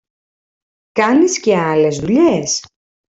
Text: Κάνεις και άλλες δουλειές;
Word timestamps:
Κάνεις 0.91 1.39
και 1.39 1.57
άλλες 1.57 1.99
δουλειές; 1.99 2.61